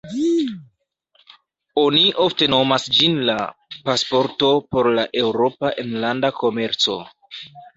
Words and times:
Oni 1.81 2.01
ofte 2.23 2.47
nomas 2.55 2.87
ĝin 2.97 3.19
la 3.29 3.37
"pasporto" 3.91 4.51
por 4.73 4.91
la 5.01 5.07
Eŭropa 5.25 5.75
enlanda 5.85 6.33
komerco. 6.41 6.99